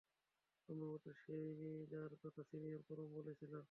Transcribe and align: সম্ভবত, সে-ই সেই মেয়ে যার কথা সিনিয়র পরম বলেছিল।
সম্ভবত, 0.69 1.05
সে-ই 1.21 1.23
সেই 1.23 1.55
মেয়ে 1.55 1.83
যার 1.87 2.11
কথা 2.23 2.41
সিনিয়র 2.43 2.81
পরম 2.87 3.09
বলেছিল। 3.13 3.53